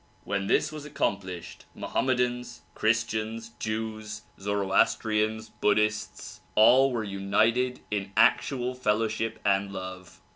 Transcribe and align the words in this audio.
When 0.23 0.47
this 0.47 0.71
was 0.71 0.83
accomplished, 0.83 1.65
Mohammedans, 1.75 2.61
Christians, 2.73 3.51
Jews, 3.59 4.23
Zoroastrians, 4.39 5.49
Buddhists 5.49 6.41
all 6.55 6.91
were 6.91 7.03
united 7.03 7.81
in 7.91 8.11
actual 8.17 8.73
fellowship 8.73 9.37
and 9.45 9.71
love. 9.71 10.19